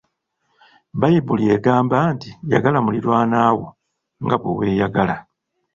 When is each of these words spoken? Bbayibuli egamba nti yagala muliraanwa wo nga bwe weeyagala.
Bbayibuli 0.95 1.43
egamba 1.55 1.97
nti 2.13 2.29
yagala 2.51 2.79
muliraanwa 2.81 3.51
wo 3.57 3.65
nga 4.23 4.35
bwe 4.41 4.51
weeyagala. 4.57 5.15